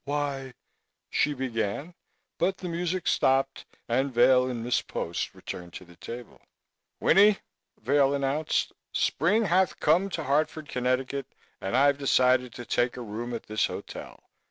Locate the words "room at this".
13.01-13.67